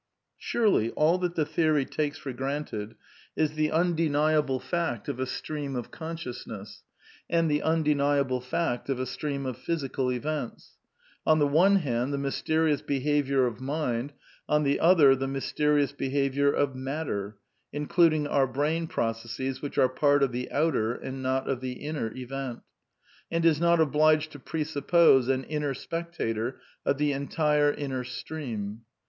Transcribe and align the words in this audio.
Surely 0.39 0.89
all 0.93 1.19
that 1.19 1.35
the 1.35 1.45
theory 1.45 1.85
takes 1.85 2.17
for 2.17 2.33
granted 2.33 2.95
is 3.35 3.51
the 3.53 3.69
un 3.71 3.89
SOME 3.89 3.93
QUESTIONS 3.93 3.93
OF 3.93 3.93
PSYCHOLOGY 3.93 4.01
Y9 4.01 4.07
deniable 4.07 4.59
fact 4.59 5.09
of 5.09 5.19
a 5.19 5.25
stream 5.27 5.75
of 5.75 5.91
consciousness, 5.91 6.83
and 7.29 7.51
the 7.51 7.61
unde 7.61 7.85
niable 7.85 8.41
fact 8.43 8.89
of 8.89 8.99
a 8.99 9.05
stream 9.05 9.45
of 9.45 9.59
physical 9.59 10.11
events; 10.11 10.79
on 11.23 11.37
the 11.37 11.45
one 11.45 11.75
hand, 11.75 12.11
the 12.11 12.17
mysterious 12.17 12.81
behaviour 12.81 13.45
of 13.45 13.59
mind, 13.61 14.13
on 14.49 14.63
the 14.63 14.79
other 14.79 15.15
the 15.15 15.27
mys 15.27 15.53
terious 15.53 15.95
behaviour 15.95 16.51
of 16.51 16.75
matter, 16.75 17.37
including 17.71 18.25
our 18.25 18.47
brain 18.47 18.87
processes 18.87 19.61
(which 19.61 19.77
are 19.77 19.87
part 19.87 20.23
of 20.23 20.31
the 20.31 20.51
outer 20.51 20.95
and 20.95 21.21
not 21.21 21.47
of 21.47 21.61
the 21.61 21.73
inner 21.73 22.11
event), 22.15 22.61
and 23.29 23.45
is 23.45 23.59
not 23.61 23.79
obliged 23.79 24.31
to 24.31 24.39
presuppose 24.39 25.27
an 25.27 25.43
inner 25.43 25.75
spectator 25.75 26.59
of 26.87 26.97
the 26.97 27.11
entire 27.11 27.71
inner 27.71 28.03
stream. 28.03 28.81